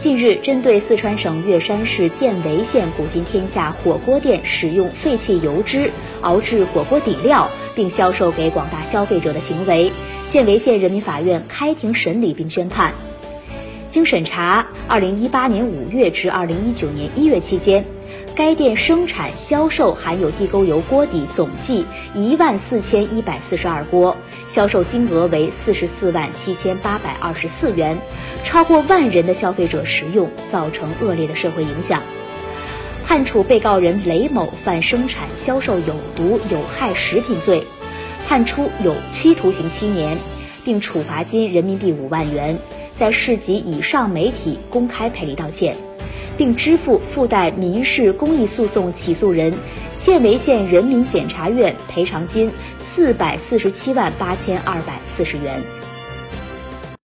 [0.00, 5.90] 近日，针对四川省乐山市犍为县古今天下火锅店使用废弃油脂
[6.22, 9.92] 熬制火锅底料并销售给广大消费者的行为，
[10.30, 12.94] 犍为县人民法院开庭审理并宣判。
[13.90, 17.84] 经审查，二零一八年五月至二零一九年一月期间，
[18.36, 21.84] 该店生产销售含有地沟油锅底总计
[22.14, 24.16] 一万四千一百四十二锅，
[24.48, 27.98] 销售金额为四十四万七千八百二十四元。
[28.44, 32.00] 超过万人的消费者食用，造成恶劣的社会影响。
[33.04, 37.64] 判处被告人雷某犯生产、销售有毒有害食品罪，
[38.28, 40.16] 判处有期徒刑七年，
[40.64, 42.56] 并处罚金人民币五万元，
[43.00, 45.74] 在市级以上媒体公开赔礼道歉，
[46.36, 49.50] 并支付附带民事公益诉讼起诉人
[49.98, 55.62] 犍为县人民检察院赔偿金四百四十七万八千二百四十元。